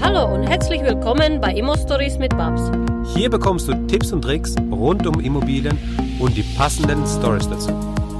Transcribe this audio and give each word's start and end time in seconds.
Hallo 0.00 0.32
und 0.32 0.44
herzlich 0.44 0.82
willkommen 0.82 1.40
bei 1.40 1.52
Immo 1.52 1.76
Stories 1.76 2.18
mit 2.18 2.30
Babs. 2.36 2.70
Hier 3.14 3.28
bekommst 3.28 3.66
du 3.66 3.74
Tipps 3.88 4.12
und 4.12 4.22
Tricks 4.22 4.54
rund 4.70 5.06
um 5.06 5.18
Immobilien 5.20 5.76
und 6.20 6.36
die 6.36 6.44
passenden 6.56 7.04
Stories 7.04 7.48
dazu. 7.48 7.70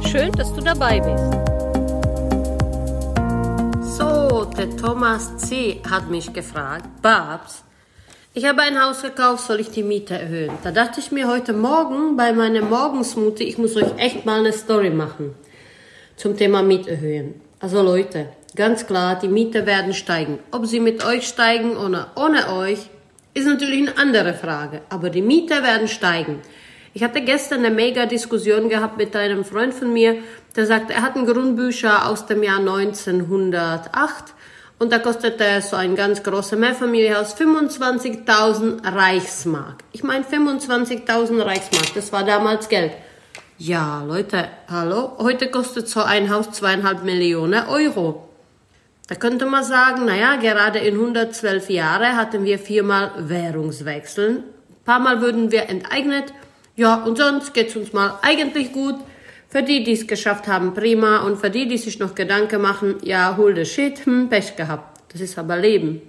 Schön, 0.07 0.33
dass 0.33 0.53
du 0.53 0.61
dabei 0.61 0.99
bist. 0.99 1.25
So, 3.97 4.45
der 4.45 4.77
Thomas 4.77 5.37
C. 5.37 5.81
hat 5.89 6.11
mich 6.11 6.33
gefragt, 6.33 6.85
Babs, 7.01 7.63
ich 8.35 8.45
habe 8.45 8.63
ein 8.63 8.81
Haus 8.83 9.03
gekauft, 9.03 9.47
soll 9.47 9.61
ich 9.61 9.71
die 9.71 9.85
Miete 9.85 10.15
erhöhen? 10.19 10.53
Da 10.65 10.73
dachte 10.73 10.99
ich 11.01 11.13
mir 11.13 11.29
heute 11.29 11.53
Morgen 11.53 12.17
bei 12.17 12.33
meinem 12.33 12.69
Morgensmute, 12.69 13.45
ich 13.45 13.57
muss 13.57 13.77
euch 13.77 13.97
echt 13.99 14.27
mal 14.27 14.41
eine 14.41 14.53
Story 14.53 14.91
machen 14.91 15.35
zum 16.17 16.37
Thema 16.37 16.63
Mieterhöhen. 16.63 17.41
Also 17.61 17.83
Leute, 17.83 18.27
ganz 18.59 18.87
klar, 18.87 19.19
die 19.19 19.29
Miete 19.29 19.65
werden 19.65 19.95
steigen. 19.95 20.41
Ob 20.51 20.67
sie 20.67 20.81
mit 20.81 21.07
euch 21.07 21.27
steigen 21.27 21.77
oder 21.77 22.11
ohne 22.17 22.53
euch, 22.53 22.91
ist 23.33 23.47
natürlich 23.47 23.89
eine 23.89 23.97
andere 23.97 24.35
Frage. 24.35 24.83
Aber 24.91 25.09
die 25.09 25.23
Miete 25.23 25.63
werden 25.63 25.89
steigen. 25.89 26.41
Ich 26.93 27.05
hatte 27.05 27.21
gestern 27.21 27.65
eine 27.65 27.75
mega 27.75 28.07
Diskussion 28.07 28.69
gehabt 28.69 28.99
mit 28.99 29.15
einem 29.15 29.45
Freund 29.45 29.73
von 29.73 29.93
mir, 29.93 30.17
der 30.57 30.67
sagt, 30.67 30.91
er 30.91 31.03
hat 31.03 31.15
ein 31.17 31.27
Grundbücher 31.27 32.09
aus 32.09 32.27
dem 32.27 32.43
Jahr 32.43 32.59
1908 32.59 34.35
und 34.81 34.93
da 34.93 34.99
kostete 34.99 35.61
so 35.63 35.77
ein 35.77 35.95
ganz 35.95 36.23
großes 36.23 36.59
Mehrfamilienhaus 36.59 37.37
25.000 37.37 38.85
Reichsmark. 38.85 39.85
Ich 39.93 40.03
meine 40.03 40.25
25.000 40.25 41.45
Reichsmark, 41.45 41.95
das 41.95 42.13
war 42.13 42.25
damals 42.25 42.69
Geld. 42.69 42.93
Ja, 43.59 44.03
Leute, 44.05 44.49
hallo, 44.69 45.13
heute 45.19 45.51
kostet 45.51 45.89
so 45.89 46.01
ein 46.03 46.33
Haus 46.33 46.51
zweieinhalb 46.53 47.05
Millionen 47.05 47.67
Euro. 47.69 48.28
Da 49.09 49.15
könnte 49.15 49.47
man 49.47 49.65
sagen, 49.65 50.05
naja, 50.05 50.37
gerade 50.37 50.81
in 50.81 50.95
112 50.95 51.71
Jahren 51.71 52.15
hatten 52.15 52.45
wir 52.45 52.59
viermal 52.59 53.11
Währungswechseln. 53.17 54.37
Ein 54.37 54.85
paar 54.85 55.01
Mal 55.01 55.23
würden 55.23 55.51
wir 55.51 55.71
enteignet. 55.71 56.35
Ja, 56.77 57.03
und 57.03 57.17
sonst 57.17 57.55
geht's 57.55 57.75
uns 57.75 57.95
mal 57.95 58.19
eigentlich 58.21 58.73
gut. 58.73 58.97
Für 59.49 59.63
die, 59.63 59.83
die 59.83 59.93
es 59.93 60.07
geschafft 60.07 60.47
haben, 60.47 60.75
prima. 60.75 61.23
Und 61.23 61.39
für 61.39 61.49
die, 61.49 61.67
die 61.67 61.79
sich 61.79 61.99
noch 61.99 62.15
Gedanken 62.15 62.61
machen, 62.61 62.97
ja, 63.03 63.35
hol 63.39 63.57
the 63.57 63.65
shit, 63.65 64.05
hm, 64.05 64.29
Pech 64.29 64.57
gehabt. 64.57 65.01
Das 65.11 65.23
ist 65.23 65.39
aber 65.39 65.57
Leben. 65.57 66.03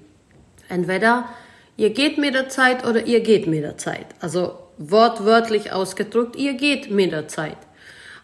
Entweder 0.67 1.29
ihr 1.77 1.91
geht 1.91 2.17
mit 2.17 2.33
der 2.33 2.49
Zeit 2.49 2.85
oder 2.85 3.05
ihr 3.05 3.21
geht 3.21 3.47
mit 3.47 3.63
der 3.63 3.77
Zeit. 3.77 4.07
Also 4.19 4.59
wortwörtlich 4.77 5.71
ausgedrückt, 5.71 6.35
ihr 6.35 6.55
geht 6.55 6.91
mit 6.91 7.13
der 7.13 7.29
Zeit. 7.29 7.57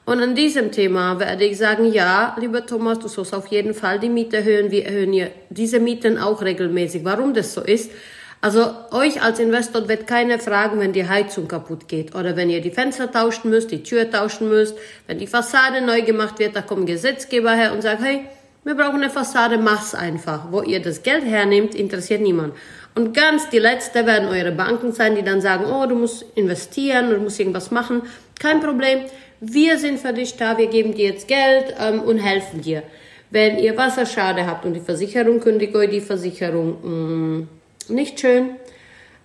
Und 0.05 0.21
an 0.21 0.35
diesem 0.35 0.71
Thema 0.71 1.19
werde 1.19 1.45
ich 1.45 1.57
sagen, 1.57 1.91
ja, 1.91 2.35
lieber 2.39 2.65
Thomas, 2.65 2.99
du 2.99 3.07
sollst 3.07 3.33
auf 3.33 3.47
jeden 3.47 3.73
Fall 3.73 3.99
die 3.99 4.09
Miete 4.09 4.37
erhöhen. 4.37 4.69
Wir 4.69 4.85
erhöhen 4.85 5.11
hier 5.11 5.31
diese 5.49 5.79
Mieten 5.79 6.19
auch 6.19 6.43
regelmäßig. 6.43 7.03
Warum 7.03 7.33
das 7.33 7.53
so 7.55 7.61
ist? 7.61 7.91
Also 8.39 8.71
euch 8.91 9.23
als 9.23 9.39
Investor 9.39 9.87
wird 9.87 10.05
keiner 10.05 10.37
fragen, 10.37 10.79
wenn 10.79 10.93
die 10.93 11.07
Heizung 11.07 11.47
kaputt 11.47 11.87
geht 11.87 12.13
oder 12.13 12.35
wenn 12.35 12.51
ihr 12.51 12.61
die 12.61 12.69
Fenster 12.69 13.11
tauschen 13.11 13.49
müsst, 13.49 13.71
die 13.71 13.81
Tür 13.81 14.11
tauschen 14.11 14.49
müsst, 14.49 14.77
wenn 15.07 15.17
die 15.17 15.25
Fassade 15.25 15.81
neu 15.81 16.03
gemacht 16.03 16.37
wird, 16.37 16.55
da 16.55 16.61
kommt 16.61 16.85
Gesetzgeber 16.85 17.53
her 17.53 17.73
und 17.73 17.81
sagt, 17.81 18.03
hey, 18.03 18.25
wir 18.63 18.75
brauchen 18.75 19.01
eine 19.01 19.09
Fassade, 19.09 19.57
mach's 19.57 19.95
einfach. 19.95 20.51
Wo 20.51 20.61
ihr 20.61 20.79
das 20.79 21.01
Geld 21.01 21.25
hernehmt, 21.25 21.73
interessiert 21.73 22.21
niemand. 22.21 22.53
Und 22.93 23.15
ganz 23.15 23.49
die 23.49 23.59
letzte 23.59 24.05
werden 24.05 24.27
eure 24.27 24.51
Banken 24.51 24.91
sein, 24.91 25.15
die 25.15 25.23
dann 25.23 25.41
sagen, 25.41 25.65
oh, 25.65 25.87
du 25.87 25.95
musst 25.95 26.25
investieren, 26.35 27.09
du 27.09 27.17
musst 27.17 27.39
irgendwas 27.39 27.71
machen. 27.71 28.03
Kein 28.39 28.59
Problem. 28.61 28.99
Wir 29.39 29.77
sind 29.77 29.99
für 29.99 30.13
dich 30.13 30.35
da, 30.37 30.57
wir 30.57 30.67
geben 30.67 30.93
dir 30.93 31.09
jetzt 31.09 31.27
Geld 31.27 31.75
ähm, 31.79 32.01
und 32.01 32.17
helfen 32.17 32.61
dir. 32.61 32.83
Wenn 33.31 33.57
ihr 33.57 33.75
Wasserschade 33.75 34.45
habt 34.45 34.65
und 34.65 34.73
die 34.73 34.79
Versicherung 34.79 35.39
kündigt 35.39 35.75
euch 35.75 35.89
die 35.89 36.01
Versicherung, 36.01 36.77
mh, 36.81 36.89
mm, 36.89 37.47
nicht 37.89 38.19
schön. 38.19 38.51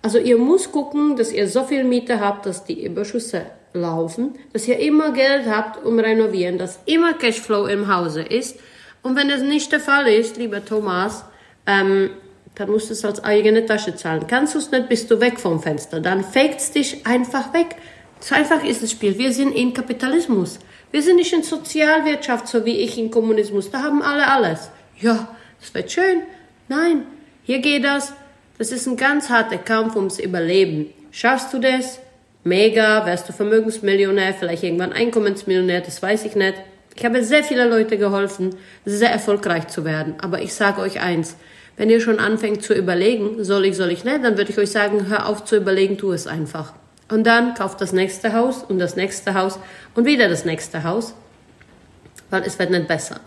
Also 0.01 0.17
ihr 0.17 0.37
müsst 0.37 0.71
gucken, 0.71 1.15
dass 1.15 1.31
ihr 1.31 1.47
so 1.47 1.63
viel 1.63 1.83
Miete 1.83 2.19
habt, 2.19 2.45
dass 2.45 2.65
die 2.65 2.85
Überschüsse 2.85 3.43
laufen, 3.73 4.33
dass 4.51 4.67
ihr 4.67 4.79
immer 4.79 5.11
Geld 5.13 5.45
habt, 5.47 5.83
um 5.85 5.99
renovieren, 5.99 6.57
dass 6.57 6.79
immer 6.85 7.13
Cashflow 7.13 7.67
im 7.67 7.93
Hause 7.93 8.23
ist. 8.23 8.59
Und 9.03 9.15
wenn 9.15 9.29
es 9.29 9.41
nicht 9.41 9.71
der 9.71 9.79
Fall 9.79 10.07
ist, 10.07 10.37
lieber 10.37 10.63
Thomas, 10.63 11.23
ähm, 11.65 12.09
dann 12.55 12.69
musst 12.69 12.89
du 12.89 12.93
es 12.93 13.05
als 13.05 13.23
eigene 13.23 13.65
Tasche 13.65 13.95
zahlen. 13.95 14.25
Kannst 14.27 14.55
du 14.55 14.59
es 14.59 14.71
nicht, 14.71 14.89
bist 14.89 15.09
du 15.09 15.19
weg 15.19 15.39
vom 15.39 15.61
Fenster. 15.61 15.99
Dann 15.99 16.23
fakes 16.23 16.71
dich 16.71 17.05
einfach 17.05 17.53
weg. 17.53 17.75
So 18.21 18.35
einfach 18.35 18.63
ist 18.63 18.83
das 18.83 18.91
Spiel. 18.91 19.17
Wir 19.17 19.33
sind 19.33 19.51
in 19.51 19.73
Kapitalismus. 19.73 20.59
Wir 20.91 21.01
sind 21.01 21.15
nicht 21.15 21.33
in 21.33 21.41
Sozialwirtschaft, 21.41 22.47
so 22.47 22.65
wie 22.65 22.77
ich 22.77 22.97
in 22.97 23.09
Kommunismus. 23.09 23.71
Da 23.71 23.81
haben 23.81 24.01
alle 24.01 24.27
alles. 24.27 24.69
Ja, 24.99 25.35
das 25.59 25.73
wird 25.73 25.91
schön. 25.91 26.21
Nein, 26.67 27.03
hier 27.43 27.59
geht 27.59 27.83
das. 27.83 28.13
Das 28.59 28.71
ist 28.71 28.85
ein 28.85 28.95
ganz 28.95 29.29
harter 29.29 29.57
Kampf 29.57 29.95
ums 29.95 30.19
Überleben. 30.19 30.93
Schaffst 31.09 31.51
du 31.51 31.59
das? 31.59 31.99
Mega, 32.43 33.05
wärst 33.05 33.27
du 33.27 33.33
Vermögensmillionär, 33.33 34.33
vielleicht 34.33 34.63
irgendwann 34.63 34.93
Einkommensmillionär, 34.93 35.81
das 35.81 36.01
weiß 36.01 36.25
ich 36.25 36.35
nicht. 36.35 36.55
Ich 36.95 37.05
habe 37.05 37.23
sehr 37.23 37.43
viele 37.43 37.67
Leute 37.67 37.97
geholfen, 37.97 38.55
sehr 38.85 39.11
erfolgreich 39.11 39.67
zu 39.67 39.85
werden. 39.85 40.15
Aber 40.21 40.41
ich 40.41 40.53
sage 40.53 40.81
euch 40.81 40.99
eins, 41.01 41.37
wenn 41.77 41.89
ihr 41.89 42.01
schon 42.01 42.19
anfängt 42.19 42.63
zu 42.63 42.73
überlegen, 42.73 43.43
soll 43.43 43.65
ich, 43.65 43.75
soll 43.75 43.91
ich 43.91 44.03
nicht, 44.03 44.23
dann 44.23 44.37
würde 44.37 44.51
ich 44.51 44.57
euch 44.57 44.71
sagen, 44.71 45.07
hör 45.07 45.27
auf 45.27 45.45
zu 45.45 45.55
überlegen, 45.55 45.97
tu 45.97 46.11
es 46.11 46.27
einfach. 46.27 46.73
Und 47.11 47.25
dann 47.25 47.53
kauft 47.53 47.81
das 47.81 47.91
nächste 47.91 48.33
Haus 48.33 48.63
und 48.63 48.79
das 48.79 48.95
nächste 48.95 49.33
Haus 49.33 49.59
und 49.95 50.05
wieder 50.05 50.29
das 50.29 50.45
nächste 50.45 50.83
Haus, 50.83 51.13
weil 52.29 52.43
es 52.43 52.57
wird 52.57 52.71
nicht 52.71 52.87
besser. 52.87 53.19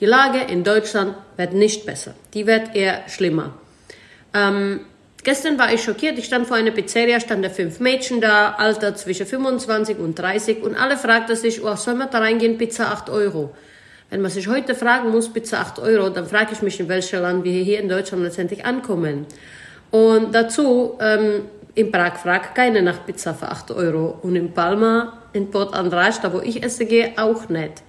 Die 0.00 0.06
Lage 0.06 0.38
in 0.40 0.62
Deutschland 0.62 1.16
wird 1.36 1.52
nicht 1.52 1.84
besser, 1.84 2.14
die 2.32 2.46
wird 2.46 2.76
eher 2.76 3.02
schlimmer. 3.08 3.52
Ähm, 4.32 4.80
gestern 5.24 5.58
war 5.58 5.72
ich 5.72 5.82
schockiert. 5.82 6.16
Ich 6.16 6.26
stand 6.26 6.46
vor 6.46 6.56
einer 6.56 6.70
Pizzeria, 6.70 7.18
standen 7.18 7.50
fünf 7.50 7.80
Mädchen 7.80 8.20
da, 8.20 8.52
Alter 8.52 8.94
zwischen 8.94 9.26
25 9.26 9.98
und 9.98 10.16
30 10.16 10.62
und 10.62 10.76
alle 10.76 10.96
fragten 10.96 11.34
sich, 11.34 11.62
oh, 11.64 11.74
soll 11.74 11.94
man 11.94 12.10
da 12.10 12.18
reingehen, 12.18 12.56
Pizza 12.56 12.92
8 12.92 13.10
Euro? 13.10 13.52
Wenn 14.10 14.22
man 14.22 14.30
sich 14.30 14.46
heute 14.46 14.76
fragen 14.76 15.10
muss, 15.10 15.32
Pizza 15.32 15.58
8 15.58 15.80
Euro, 15.80 16.08
dann 16.08 16.26
frage 16.26 16.52
ich 16.52 16.62
mich, 16.62 16.78
in 16.78 16.88
welchem 16.88 17.20
Land 17.20 17.42
wir 17.42 17.64
hier 17.64 17.80
in 17.80 17.88
Deutschland 17.88 18.22
letztendlich 18.22 18.64
ankommen. 18.64 19.26
Und 19.90 20.32
dazu, 20.34 20.98
ähm, 21.00 21.42
in 21.74 21.90
Prag 21.90 22.16
fragt 22.18 22.54
keiner 22.54 22.82
nach 22.82 23.04
Pizza 23.04 23.34
für 23.34 23.48
8 23.48 23.72
Euro. 23.72 24.18
Und 24.22 24.36
in 24.36 24.52
Palma, 24.52 25.24
in 25.32 25.50
Port 25.50 25.74
András, 25.74 26.20
da 26.20 26.32
wo 26.32 26.40
ich 26.40 26.62
esse 26.62 26.86
gehe, 26.86 27.12
auch 27.16 27.48
nicht. 27.48 27.82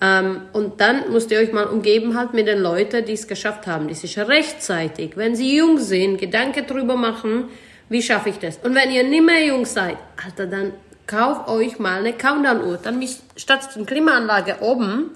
Ähm, 0.00 0.42
und 0.52 0.80
dann 0.80 1.10
müsst 1.10 1.30
ihr 1.30 1.38
euch 1.38 1.52
mal 1.52 1.64
umgeben 1.64 2.16
halt 2.16 2.34
mit 2.34 2.46
den 2.46 2.58
Leuten, 2.58 3.04
die 3.04 3.14
es 3.14 3.26
geschafft 3.26 3.66
haben, 3.66 3.88
die 3.88 3.94
sich 3.94 4.18
rechtzeitig, 4.18 5.16
wenn 5.16 5.34
sie 5.34 5.56
jung 5.56 5.78
sind, 5.78 6.18
Gedanken 6.18 6.66
drüber 6.66 6.96
machen, 6.96 7.48
wie 7.88 8.02
schaffe 8.02 8.28
ich 8.28 8.38
das? 8.38 8.58
Und 8.58 8.74
wenn 8.74 8.90
ihr 8.90 9.04
nicht 9.04 9.24
mehr 9.24 9.44
jung 9.44 9.64
seid, 9.64 9.96
Alter, 10.22 10.46
dann 10.46 10.72
kauft 11.06 11.48
euch 11.48 11.78
mal 11.78 12.00
eine 12.00 12.12
Countdown-Uhr. 12.12 12.78
Dann 12.82 13.02
statt 13.36 13.68
der 13.74 13.84
Klimaanlage 13.84 14.56
oben, 14.60 15.12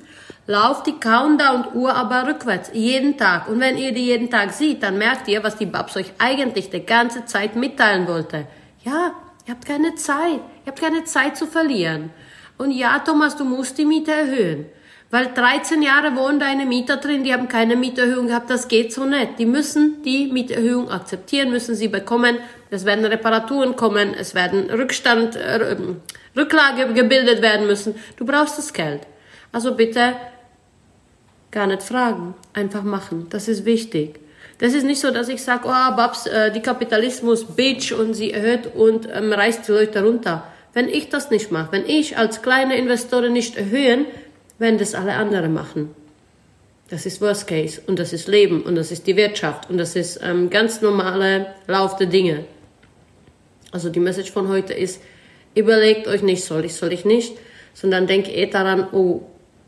lauft 0.50 0.88
die 0.88 0.98
Countdown-Uhr 0.98 1.94
aber 1.94 2.26
rückwärts, 2.26 2.70
jeden 2.74 3.16
Tag. 3.16 3.48
Und 3.48 3.60
wenn 3.60 3.78
ihr 3.78 3.92
die 3.92 4.06
jeden 4.06 4.30
Tag 4.30 4.52
seht, 4.52 4.82
dann 4.82 4.98
merkt 4.98 5.28
ihr, 5.28 5.44
was 5.44 5.56
die 5.56 5.66
Babs 5.66 5.96
euch 5.96 6.12
eigentlich 6.18 6.70
die 6.70 6.84
ganze 6.84 7.24
Zeit 7.24 7.54
mitteilen 7.54 8.08
wollte. 8.08 8.48
Ja, 8.84 9.12
ihr 9.46 9.54
habt 9.54 9.64
keine 9.64 9.94
Zeit. 9.94 10.40
Ihr 10.64 10.66
habt 10.66 10.80
keine 10.80 11.04
Zeit 11.04 11.36
zu 11.36 11.46
verlieren. 11.46 12.10
Und 12.58 12.72
ja, 12.72 12.98
Thomas, 12.98 13.36
du 13.36 13.44
musst 13.44 13.78
die 13.78 13.84
Miete 13.84 14.10
erhöhen. 14.10 14.66
Weil 15.12 15.32
13 15.32 15.82
Jahre 15.82 16.16
wohnen 16.16 16.40
deine 16.40 16.66
Mieter 16.66 16.96
drin, 16.96 17.22
die 17.22 17.32
haben 17.32 17.48
keine 17.48 17.76
Mieterhöhung 17.76 18.26
gehabt, 18.26 18.50
das 18.50 18.66
geht 18.66 18.92
so 18.92 19.04
nicht. 19.04 19.38
Die 19.38 19.46
müssen 19.46 20.02
die 20.02 20.32
Mieterhöhung 20.32 20.90
akzeptieren, 20.90 21.50
müssen 21.50 21.76
sie 21.76 21.88
bekommen. 21.88 22.38
Es 22.70 22.84
werden 22.84 23.04
Reparaturen 23.04 23.76
kommen, 23.76 24.14
es 24.14 24.34
werden 24.34 24.68
Rückstand, 24.68 25.36
äh, 25.36 25.76
Rücklage 26.36 26.92
gebildet 26.92 27.40
werden 27.40 27.68
müssen. 27.68 27.94
Du 28.16 28.24
brauchst 28.24 28.58
das 28.58 28.72
Geld. 28.72 29.02
Also 29.52 29.74
bitte 29.74 30.14
gar 31.50 31.66
nicht 31.66 31.82
fragen, 31.82 32.34
einfach 32.52 32.82
machen. 32.82 33.26
Das 33.30 33.48
ist 33.48 33.64
wichtig. 33.64 34.20
Das 34.58 34.74
ist 34.74 34.84
nicht 34.84 35.00
so, 35.00 35.10
dass 35.10 35.28
ich 35.28 35.42
sage, 35.42 35.62
oh, 35.64 35.96
Babs, 35.96 36.26
äh, 36.26 36.52
die 36.52 36.60
Kapitalismus, 36.60 37.44
Bitch, 37.44 37.92
und 37.92 38.14
sie 38.14 38.30
erhöht 38.30 38.74
und 38.74 39.08
ähm, 39.12 39.32
reißt 39.32 39.66
die 39.66 39.72
Leute 39.72 40.04
runter. 40.04 40.44
Wenn 40.74 40.88
ich 40.88 41.08
das 41.08 41.30
nicht 41.30 41.50
mache, 41.50 41.72
wenn 41.72 41.86
ich 41.86 42.18
als 42.18 42.42
kleine 42.42 42.76
Investorin 42.76 43.32
nicht 43.32 43.56
erhöhen, 43.56 44.04
werden 44.58 44.78
das 44.78 44.94
alle 44.94 45.14
anderen 45.14 45.54
machen. 45.54 45.94
Das 46.90 47.06
ist 47.06 47.20
Worst 47.20 47.46
Case 47.46 47.80
und 47.86 47.98
das 47.98 48.12
ist 48.12 48.28
Leben 48.28 48.62
und 48.62 48.74
das 48.74 48.92
ist 48.92 49.06
die 49.06 49.16
Wirtschaft 49.16 49.70
und 49.70 49.78
das 49.78 49.96
ist 49.96 50.20
ähm, 50.22 50.50
ganz 50.50 50.82
normale 50.82 51.46
Lauf 51.66 51.96
der 51.96 52.08
Dinge. 52.08 52.44
Also 53.72 53.88
die 53.88 54.00
Message 54.00 54.30
von 54.32 54.48
heute 54.48 54.74
ist, 54.74 55.00
überlegt 55.54 56.06
euch 56.06 56.22
nicht, 56.22 56.44
soll 56.44 56.64
ich, 56.64 56.74
soll 56.74 56.92
ich 56.92 57.04
nicht, 57.04 57.36
sondern 57.74 58.06
denkt 58.06 58.28
eh 58.28 58.46
daran, 58.46 58.88
oh, 58.92 59.22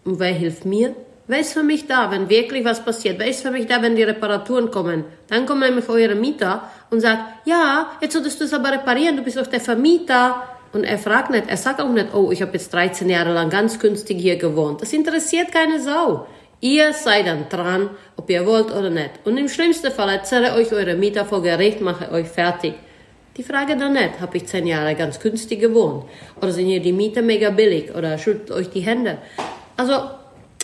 wer 0.04 0.32
hilft 0.32 0.64
mir? 0.64 0.94
Wer 1.28 1.38
ist 1.38 1.52
für 1.52 1.62
mich 1.62 1.86
da, 1.86 2.10
wenn 2.10 2.28
wirklich 2.28 2.64
was 2.64 2.84
passiert? 2.84 3.20
Wer 3.20 3.28
ist 3.28 3.42
für 3.42 3.52
mich 3.52 3.66
da, 3.66 3.80
wenn 3.80 3.94
die 3.94 4.02
Reparaturen 4.02 4.72
kommen? 4.72 5.04
Dann 5.28 5.46
kommen 5.46 5.60
nämlich 5.60 5.88
eure 5.88 6.16
Mieter 6.16 6.68
und 6.90 7.00
sagt, 7.00 7.46
ja, 7.46 7.92
jetzt 8.00 8.14
solltest 8.14 8.40
du 8.40 8.44
es 8.44 8.52
aber 8.52 8.72
reparieren, 8.72 9.16
du 9.16 9.22
bist 9.22 9.36
doch 9.36 9.46
der 9.46 9.60
Vermieter. 9.60 10.42
Und 10.72 10.82
er 10.82 10.98
fragt 10.98 11.30
nicht, 11.30 11.44
er 11.48 11.56
sagt 11.56 11.80
auch 11.80 11.88
nicht, 11.88 12.12
oh, 12.12 12.32
ich 12.32 12.42
habe 12.42 12.54
jetzt 12.54 12.72
13 12.74 13.08
Jahre 13.08 13.32
lang 13.32 13.50
ganz 13.50 13.78
günstig 13.78 14.18
hier 14.20 14.36
gewohnt. 14.36 14.82
Das 14.82 14.92
interessiert 14.92 15.52
keine 15.52 15.80
Sau. 15.80 16.26
Ihr 16.60 16.92
seid 16.92 17.26
dann 17.26 17.48
dran, 17.48 17.90
ob 18.16 18.28
ihr 18.28 18.44
wollt 18.44 18.72
oder 18.72 18.90
nicht. 18.90 19.10
Und 19.24 19.36
im 19.36 19.48
schlimmsten 19.48 19.92
Fall 19.92 20.24
zerre 20.24 20.54
euch 20.56 20.72
eure 20.72 20.94
Mieter 20.94 21.24
vor 21.24 21.42
Gericht, 21.42 21.80
mache 21.80 22.10
euch 22.10 22.26
fertig. 22.26 22.74
Die 23.36 23.42
Frage 23.44 23.76
dann 23.76 23.92
nicht, 23.92 24.20
habe 24.20 24.36
ich 24.36 24.46
zehn 24.46 24.66
Jahre 24.66 24.94
ganz 24.94 25.20
günstig 25.20 25.60
gewohnt? 25.60 26.04
Oder 26.40 26.52
sind 26.52 26.66
hier 26.66 26.80
die 26.80 26.92
Mieter 26.92 27.22
mega 27.22 27.50
billig? 27.50 27.94
Oder 27.94 28.18
schüttelt 28.18 28.50
euch 28.50 28.70
die 28.70 28.80
Hände? 28.80 29.18
Also, 29.76 30.21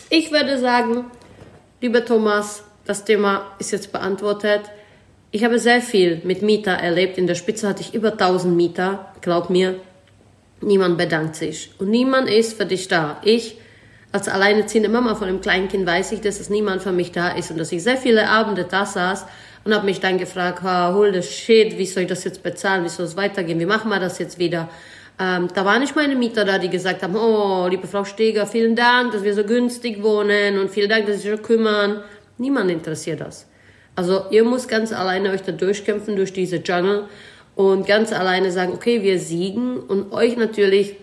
ich 0.09 0.31
würde 0.31 0.57
sagen, 0.57 1.05
lieber 1.81 2.03
Thomas, 2.03 2.63
das 2.85 3.05
Thema 3.05 3.45
ist 3.59 3.71
jetzt 3.71 3.91
beantwortet. 3.91 4.61
Ich 5.31 5.43
habe 5.43 5.59
sehr 5.59 5.81
viel 5.81 6.21
mit 6.23 6.41
Mieter 6.41 6.71
erlebt. 6.71 7.17
In 7.17 7.27
der 7.27 7.35
Spitze 7.35 7.67
hatte 7.67 7.81
ich 7.81 7.93
über 7.93 8.13
1000 8.13 8.55
Mieter. 8.55 9.13
Glaub 9.21 9.49
mir, 9.49 9.79
niemand 10.61 10.97
bedankt 10.97 11.35
sich. 11.35 11.71
Und 11.77 11.89
niemand 11.89 12.29
ist 12.29 12.57
für 12.57 12.65
dich 12.65 12.87
da. 12.87 13.21
Ich, 13.23 13.57
als 14.11 14.27
alleinerziehende 14.27 14.89
Mama 14.89 15.13
von 15.13 15.27
einem 15.27 15.41
kleinen 15.41 15.67
Kind, 15.67 15.85
weiß 15.85 16.13
ich, 16.13 16.21
dass 16.21 16.39
es 16.39 16.49
niemand 16.49 16.81
für 16.81 16.91
mich 16.91 17.11
da 17.11 17.29
ist 17.29 17.51
und 17.51 17.59
dass 17.59 17.71
ich 17.71 17.83
sehr 17.83 17.97
viele 17.97 18.27
Abende 18.27 18.63
da 18.63 18.87
saß 18.87 19.27
und 19.65 19.73
habe 19.75 19.85
mich 19.85 19.99
dann 19.99 20.17
gefragt, 20.17 20.63
hol 20.63 21.11
das 21.11 21.31
shit, 21.31 21.77
wie 21.77 21.85
soll 21.85 22.03
ich 22.03 22.09
das 22.09 22.23
jetzt 22.23 22.41
bezahlen, 22.41 22.83
wie 22.83 22.89
soll 22.89 23.05
es 23.05 23.15
weitergehen, 23.15 23.59
wie 23.59 23.67
machen 23.67 23.89
wir 23.89 23.99
das 23.99 24.17
jetzt 24.17 24.39
wieder? 24.39 24.69
Ähm, 25.19 25.49
da 25.53 25.65
waren 25.65 25.81
nicht 25.81 25.95
meine 25.95 26.15
Mieter 26.15 26.45
da, 26.45 26.57
die 26.57 26.69
gesagt 26.69 27.03
haben, 27.03 27.15
oh, 27.15 27.67
liebe 27.69 27.87
Frau 27.87 28.05
Steger, 28.05 28.47
vielen 28.47 28.75
Dank, 28.75 29.11
dass 29.11 29.23
wir 29.23 29.33
so 29.33 29.43
günstig 29.43 30.01
wohnen 30.01 30.59
und 30.59 30.69
vielen 30.69 30.89
Dank, 30.89 31.07
dass 31.07 31.21
Sie 31.21 31.29
sich 31.29 31.41
kümmern. 31.41 32.01
Niemand 32.37 32.71
interessiert 32.71 33.21
das. 33.21 33.45
Also 33.95 34.23
ihr 34.31 34.45
müsst 34.45 34.69
ganz 34.69 34.93
alleine 34.93 35.31
euch 35.31 35.41
da 35.41 35.51
durchkämpfen 35.51 36.15
durch 36.15 36.31
diese 36.31 36.57
Jungle 36.57 37.05
und 37.55 37.85
ganz 37.85 38.13
alleine 38.13 38.51
sagen, 38.51 38.73
okay, 38.73 39.03
wir 39.03 39.19
siegen 39.19 39.77
und 39.77 40.13
euch 40.13 40.37
natürlich 40.37 40.95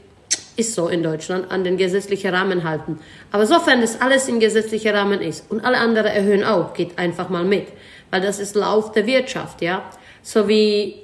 ist 0.56 0.74
so 0.74 0.88
in 0.88 1.02
Deutschland, 1.02 1.50
an 1.50 1.64
den 1.64 1.76
gesetzlichen 1.76 2.34
Rahmen 2.34 2.64
halten. 2.64 2.98
Aber 3.30 3.44
sofern 3.44 3.82
das 3.82 4.00
alles 4.00 4.26
in 4.28 4.40
gesetzlicher 4.40 4.94
Rahmen 4.94 5.20
ist 5.20 5.50
und 5.50 5.62
alle 5.62 5.76
anderen 5.76 6.10
erhöhen 6.10 6.44
auch, 6.44 6.72
geht 6.72 6.98
einfach 6.98 7.28
mal 7.28 7.44
mit 7.44 7.66
weil 8.10 8.20
das 8.20 8.38
ist 8.38 8.54
Lauf 8.54 8.92
der 8.92 9.06
Wirtschaft, 9.06 9.62
ja. 9.62 9.84
So 10.22 10.48
wie 10.48 10.96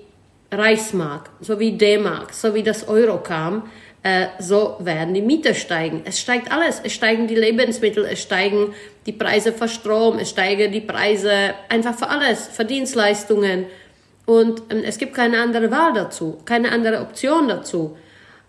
Reichsmark, 0.52 1.30
so 1.40 1.58
wie 1.58 1.72
D-Mark, 1.72 2.32
so 2.32 2.54
wie 2.54 2.62
das 2.62 2.86
Euro 2.88 3.18
kam, 3.18 3.70
äh, 4.02 4.26
so 4.38 4.76
werden 4.80 5.14
die 5.14 5.22
Miete 5.22 5.54
steigen. 5.54 6.02
Es 6.04 6.20
steigt 6.20 6.50
alles. 6.50 6.80
Es 6.82 6.92
steigen 6.92 7.28
die 7.28 7.36
Lebensmittel, 7.36 8.04
es 8.04 8.20
steigen 8.20 8.74
die 9.06 9.12
Preise 9.12 9.52
für 9.52 9.68
Strom, 9.68 10.18
es 10.18 10.30
steigen 10.30 10.72
die 10.72 10.80
Preise 10.80 11.54
einfach 11.68 11.94
für 11.94 12.08
alles, 12.08 12.48
für 12.48 12.64
Dienstleistungen. 12.64 13.66
Und 14.26 14.62
ähm, 14.70 14.82
es 14.84 14.98
gibt 14.98 15.14
keine 15.14 15.40
andere 15.40 15.70
Wahl 15.70 15.92
dazu, 15.92 16.38
keine 16.44 16.72
andere 16.72 17.00
Option 17.00 17.48
dazu. 17.48 17.96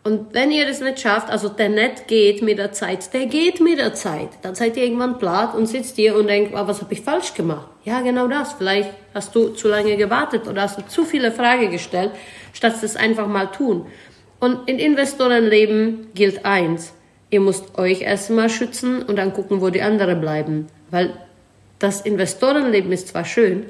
Und 0.06 0.34
wenn 0.34 0.52
ihr 0.52 0.68
das 0.68 0.82
nicht 0.82 1.00
schafft, 1.00 1.30
also 1.30 1.48
der 1.48 1.70
nicht 1.70 2.08
geht 2.10 2.42
mit 2.42 2.58
der 2.58 2.74
Zeit, 2.74 3.14
der 3.14 3.26
geht 3.26 3.62
mit 3.62 3.80
der 3.80 3.94
Zeit. 3.94 4.30
Dann 4.42 4.54
seid 4.54 4.76
ihr 4.76 4.84
irgendwann 4.84 5.18
platt 5.18 5.56
und 5.56 5.66
sitzt 5.66 5.96
hier 5.96 6.18
und 6.18 6.28
denkt, 6.28 6.52
oh, 6.54 6.68
was 6.68 6.82
habe 6.82 6.94
ich 6.94 7.02
falsch 7.02 7.34
gemacht? 7.34 7.70
Ja, 7.86 8.02
genau 8.02 8.28
das. 8.28 8.54
Vielleicht 8.54 8.90
hast 9.14 9.34
du 9.34 9.50
zu 9.50 9.70
lange 9.70 9.96
gewartet 9.96 10.46
oder 10.48 10.64
hast 10.64 10.78
du 10.78 10.86
zu 10.86 11.06
viele 11.06 11.32
Fragen 11.32 11.72
gestellt, 11.72 12.12
statt 12.52 12.76
es 12.84 12.98
einfach 12.98 13.28
mal 13.28 13.46
tun. 13.46 13.86
Und 14.42 14.68
in 14.68 14.78
Investorenleben 14.78 16.08
gilt 16.14 16.44
eins. 16.46 16.94
Ihr 17.30 17.40
müsst 17.40 17.78
euch 17.78 18.02
erstmal 18.02 18.50
schützen 18.50 19.04
und 19.04 19.16
dann 19.16 19.32
gucken, 19.32 19.62
wo 19.62 19.70
die 19.70 19.82
anderen 19.82 20.20
bleiben. 20.20 20.68
Weil 20.92 21.14
das 21.80 22.02
Investorenleben 22.02 22.92
ist 22.92 23.08
zwar 23.08 23.24
schön, 23.24 23.68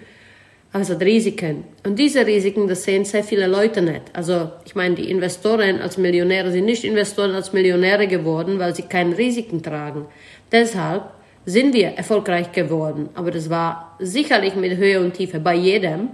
also 0.74 0.96
die 0.96 1.06
Risiken. 1.06 1.66
Und 1.86 2.00
diese 2.00 2.26
Risiken, 2.26 2.68
das 2.68 2.84
sehen 2.84 3.06
sehr 3.06 3.24
viele 3.24 3.46
Leute 3.46 3.82
nicht. 3.82 4.02
Also 4.14 4.50
ich 4.66 4.74
meine, 4.74 4.96
die 4.96 5.10
Investoren 5.10 5.80
als 5.80 5.98
Millionäre 5.98 6.52
sind 6.52 6.66
nicht 6.66 6.84
Investoren 6.84 7.36
als 7.36 7.54
Millionäre 7.54 8.08
geworden, 8.08 8.58
weil 8.58 8.76
sie 8.76 8.82
keine 8.82 9.16
Risiken 9.16 9.62
tragen. 9.62 10.08
Deshalb 10.52 11.04
sind 11.46 11.76
wir 11.76 11.90
erfolgreich 11.90 12.52
geworden. 12.52 13.10
Aber 13.14 13.30
das 13.30 13.52
war 13.52 13.96
sicherlich 14.00 14.56
mit 14.56 14.76
Höhe 14.78 15.00
und 15.00 15.14
Tiefe 15.14 15.40
bei 15.40 15.54
jedem. 15.54 16.10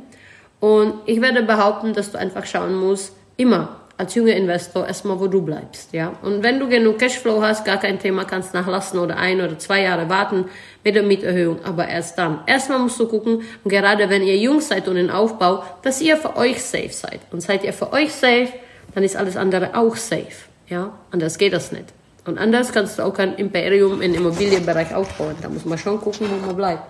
Und 0.60 0.94
ich 1.06 1.22
werde 1.22 1.44
behaupten, 1.44 1.94
dass 1.94 2.12
du 2.12 2.20
einfach 2.20 2.46
schauen 2.46 2.76
musst, 2.76 3.16
immer 3.38 3.79
als 4.00 4.16
junger 4.16 4.34
Investor 4.34 4.88
erstmal, 4.88 5.20
wo 5.20 5.28
du 5.28 5.42
bleibst, 5.42 5.92
ja. 5.92 6.14
Und 6.22 6.42
wenn 6.42 6.58
du 6.58 6.70
genug 6.70 7.00
Cashflow 7.00 7.42
hast, 7.42 7.66
gar 7.66 7.82
kein 7.82 8.00
Thema, 8.00 8.24
kannst 8.24 8.54
nachlassen 8.54 8.98
oder 8.98 9.18
ein 9.18 9.42
oder 9.42 9.60
zwei 9.60 9.82
Jahre 9.82 10.08
warten 10.08 10.46
mit 10.86 10.96
der 10.96 11.04
Mieterhöhung, 11.04 11.60
aber 11.66 11.86
erst 11.86 12.18
dann. 12.18 12.40
Erstmal 12.48 12.80
musst 12.80 12.98
du 12.98 13.10
gucken, 13.10 13.44
und 13.62 13.70
gerade 13.70 14.10
wenn 14.10 14.24
ihr 14.24 14.38
jung 14.38 14.62
seid 14.62 14.88
und 14.88 14.96
in 14.96 15.10
Aufbau, 15.10 15.64
dass 15.82 16.00
ihr 16.00 16.16
für 16.16 16.38
euch 16.38 16.64
safe 16.64 16.94
seid. 16.94 17.20
Und 17.32 17.42
seid 17.42 17.66
ihr 17.66 17.74
für 17.74 17.92
euch 17.92 18.14
safe, 18.14 18.48
dann 18.96 19.04
ist 19.04 19.18
alles 19.18 19.36
andere 19.36 19.76
auch 19.76 19.98
safe, 19.98 20.48
ja. 20.70 20.94
Anders 21.12 21.38
geht 21.38 21.52
das 21.52 21.74
nicht. 21.74 21.88
Und 22.26 22.38
anders 22.38 22.72
kannst 22.72 23.00
du 23.00 23.04
auch 23.04 23.14
kein 23.14 23.36
Imperium 23.36 24.02
im 24.02 24.14
Immobilienbereich 24.14 24.96
aufbauen. 24.96 25.36
Da 25.42 25.50
muss 25.50 25.66
man 25.66 25.78
schon 25.78 26.00
gucken, 26.00 26.28
wo 26.32 26.46
man 26.46 26.56
bleibt. 26.56 26.84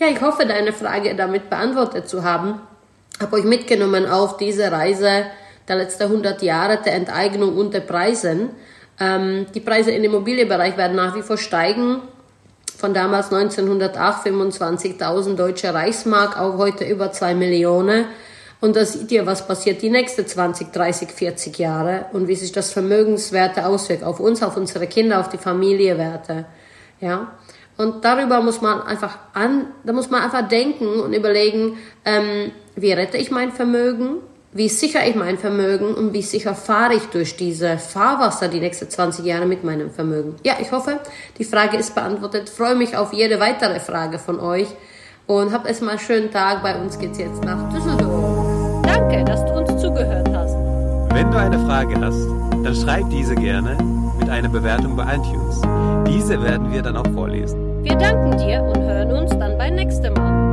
Ja, 0.00 0.08
ich 0.08 0.20
hoffe, 0.20 0.44
deine 0.44 0.72
Frage 0.72 1.14
damit 1.14 1.50
beantwortet 1.50 2.08
zu 2.08 2.24
haben. 2.24 2.60
Habe 3.20 3.36
euch 3.36 3.44
mitgenommen 3.44 4.06
auf 4.06 4.38
diese 4.38 4.72
Reise 4.72 5.26
der 5.68 5.76
letzten 5.76 6.04
100 6.04 6.42
Jahre 6.42 6.78
der 6.84 6.94
Enteignung 6.94 7.56
und 7.56 7.74
der 7.74 7.80
Preisen. 7.80 8.50
Ähm, 9.00 9.46
die 9.54 9.60
Preise 9.60 9.90
im 9.92 10.04
Immobilienbereich 10.04 10.76
werden 10.76 10.96
nach 10.96 11.14
wie 11.16 11.22
vor 11.22 11.38
steigen. 11.38 12.02
Von 12.76 12.94
damals 12.94 13.32
1908 13.32 14.26
25.000 14.26 15.36
deutsche 15.36 15.72
Reichsmark 15.72 16.38
auf 16.38 16.56
heute 16.56 16.84
über 16.84 17.12
2 17.12 17.34
Millionen. 17.34 18.06
Und 18.60 18.76
da 18.76 18.84
seht 18.84 19.10
ihr, 19.10 19.26
was 19.26 19.46
passiert 19.46 19.82
die 19.82 19.90
nächsten 19.90 20.26
20, 20.26 20.70
30, 20.72 21.10
40 21.10 21.58
Jahre 21.58 22.06
und 22.12 22.28
wie 22.28 22.36
sich 22.36 22.52
das 22.52 22.72
Vermögenswerte 22.72 23.66
auswirkt 23.66 24.04
auf 24.04 24.20
uns, 24.20 24.42
auf 24.42 24.56
unsere 24.56 24.86
Kinder, 24.86 25.18
auf 25.18 25.28
die 25.28 25.38
Familienwerte. 25.38 26.44
Ja. 27.00 27.32
Und 27.76 28.04
darüber 28.04 28.40
muss 28.40 28.60
man 28.60 28.82
einfach 28.82 29.18
an, 29.32 29.66
da 29.84 29.92
muss 29.92 30.10
man 30.10 30.22
einfach 30.22 30.46
denken 30.46 31.00
und 31.00 31.12
überlegen, 31.12 31.78
ähm, 32.04 32.52
wie 32.76 32.92
rette 32.92 33.16
ich 33.16 33.32
mein 33.32 33.50
Vermögen? 33.50 34.18
Wie 34.52 34.68
sicher 34.68 35.06
ich 35.06 35.14
mein 35.14 35.38
Vermögen 35.38 35.94
und 35.94 36.12
wie 36.12 36.22
sicher 36.22 36.54
fahre 36.54 36.94
ich 36.94 37.06
durch 37.06 37.36
diese 37.36 37.78
Fahrwasser 37.78 38.48
die 38.48 38.60
nächsten 38.60 38.88
20 38.88 39.24
Jahre 39.24 39.46
mit 39.46 39.64
meinem 39.64 39.90
Vermögen. 39.90 40.34
Ja, 40.44 40.54
ich 40.60 40.72
hoffe, 40.72 41.00
die 41.38 41.44
Frage 41.44 41.78
ist 41.78 41.94
beantwortet. 41.94 42.50
Ich 42.50 42.54
freue 42.54 42.74
mich 42.74 42.96
auf 42.96 43.12
jede 43.14 43.40
weitere 43.40 43.80
Frage 43.80 44.18
von 44.18 44.38
euch 44.40 44.68
und 45.26 45.52
habt 45.52 45.66
erstmal 45.66 45.92
einen 45.92 46.00
schönen 46.00 46.30
Tag. 46.30 46.62
Bei 46.62 46.78
uns 46.78 46.98
geht's 46.98 47.18
jetzt 47.18 47.42
nach 47.44 47.72
Düsseldorf. 47.72 48.82
Danke, 48.82 49.24
dass 49.24 49.42
du 49.46 49.52
uns 49.52 49.80
zugehört 49.80 50.28
hast. 50.34 50.54
Wenn 51.14 51.30
du 51.30 51.38
eine 51.38 51.58
Frage 51.66 51.98
hast, 51.98 52.26
dann 52.62 52.74
schreib 52.74 53.08
diese 53.08 53.34
gerne 53.34 53.76
mit 54.18 54.28
einer 54.28 54.50
Bewertung 54.50 54.96
bei 54.96 55.14
iTunes. 55.14 55.62
Diese 56.06 56.42
werden 56.42 56.70
wir 56.70 56.82
dann 56.82 56.98
auch 56.98 57.10
vorlesen. 57.14 57.82
Wir 57.82 57.96
danken 57.96 58.36
dir 58.36 58.62
und 58.62 58.82
hören 58.82 59.12
uns 59.12 59.30
dann 59.30 59.56
beim 59.56 59.74
nächsten 59.76 60.12
Mal. 60.12 60.51